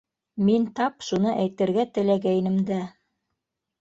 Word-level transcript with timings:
—Мин 0.47 0.63
тап 0.79 1.05
шуны 1.09 1.35
әйтергә 1.43 1.87
теләгәйнем 1.99 2.59
дә. 2.71 2.81